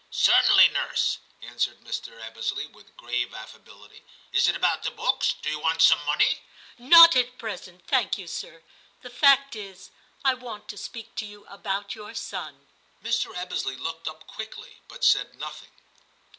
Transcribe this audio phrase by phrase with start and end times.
[0.05, 2.19] * Certainly, nurse,' answered Mr.
[2.19, 5.35] Ebbesley with grave affability;* is it about the books?
[5.43, 6.41] Do you want some money
[6.73, 8.63] }'* Not at present, thank you, sir;
[9.03, 9.91] the fact is,
[10.25, 12.65] I want to speak to you about your son.'
[13.03, 13.31] Mr.
[13.37, 15.69] Ebbesley looked up quickly, but said nothing.